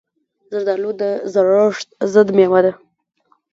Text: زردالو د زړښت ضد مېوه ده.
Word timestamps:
زردالو 0.51 0.91
د 1.01 1.03
زړښت 1.33 1.87
ضد 2.13 2.27
مېوه 2.37 2.59
ده. 2.65 2.73